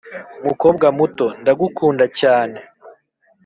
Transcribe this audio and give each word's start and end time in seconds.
"mukobwa 0.45 0.87
muto, 0.97 1.25
ndagukunda 1.41 2.05
cyane. 2.19 2.59